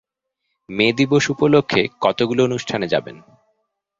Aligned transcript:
মে 0.69 0.87
দিবস 0.93 1.23
উপলক্ষে 1.29 1.81
কতগুলো 2.01 2.41
অনুষ্ঠানে 2.43 2.87
যাবেন? 2.87 3.17